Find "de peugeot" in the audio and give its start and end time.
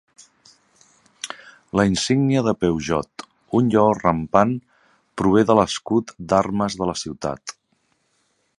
2.47-3.25